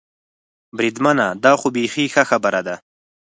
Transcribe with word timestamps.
بریدمنه، 0.77 1.27
دا 1.43 1.51
خو 1.59 1.67
بېخي 1.75 2.05
ښه 2.13 2.23
خبره 2.29 2.61
ده. 2.67 2.75